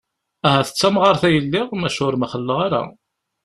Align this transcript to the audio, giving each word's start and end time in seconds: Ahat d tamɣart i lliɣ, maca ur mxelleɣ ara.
Ahat 0.47 0.69
d 0.71 0.75
tamɣart 0.79 1.23
i 1.27 1.39
lliɣ, 1.45 1.67
maca 1.79 2.01
ur 2.07 2.15
mxelleɣ 2.17 2.59
ara. 2.65 2.81